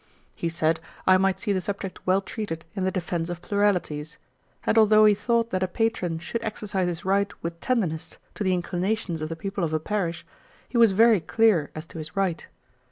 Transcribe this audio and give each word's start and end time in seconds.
He 0.35 0.49
said, 0.49 0.79
I 1.05 1.19
might 1.19 1.37
see 1.37 1.53
the 1.53 1.61
subject 1.61 2.07
well 2.07 2.21
treated 2.21 2.65
in 2.75 2.85
the 2.85 2.89
Defence 2.91 3.29
of 3.29 3.39
Pluralities; 3.43 4.17
and 4.63 4.75
although 4.75 5.05
he 5.05 5.13
thought 5.13 5.51
that 5.51 5.61
a 5.61 5.67
patron 5.67 6.17
should 6.17 6.43
exercise 6.43 6.87
his 6.87 7.05
right 7.05 7.31
with 7.43 7.59
tenderness 7.59 8.17
to 8.33 8.43
the 8.43 8.55
inclinations 8.55 9.21
of 9.21 9.29
the 9.29 9.35
people 9.35 9.63
of 9.63 9.73
a 9.73 9.79
parish, 9.79 10.25
he 10.67 10.75
was 10.79 10.93
very 10.93 11.19
clear 11.19 11.69
as 11.75 11.85
to 11.85 11.99
his 11.99 12.15
right. 12.15 12.47